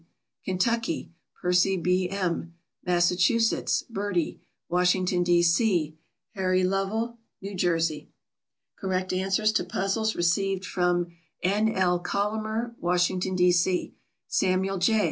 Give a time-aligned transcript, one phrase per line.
[0.43, 1.11] Kentucky;
[1.43, 2.09] Percy B.
[2.09, 5.43] M., Massachusetts; Bertie, Washington, D.
[5.43, 5.95] C.;
[6.33, 8.09] Harry Lovell, New Jersey.
[8.79, 11.11] Correct answers to puzzles received from
[11.43, 11.69] N.
[11.71, 11.99] L.
[11.99, 13.51] Collamer, Washington, D.
[13.51, 13.93] C.;
[14.27, 14.99] Samuel J.